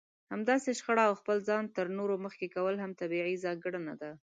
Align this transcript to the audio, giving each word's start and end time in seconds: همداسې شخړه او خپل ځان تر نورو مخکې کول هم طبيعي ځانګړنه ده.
همداسې 0.33 0.69
شخړه 0.79 1.03
او 1.09 1.13
خپل 1.21 1.37
ځان 1.49 1.63
تر 1.75 1.85
نورو 1.97 2.15
مخکې 2.25 2.45
کول 2.55 2.75
هم 2.83 2.91
طبيعي 3.01 3.35
ځانګړنه 3.45 3.93
ده. 4.01 4.11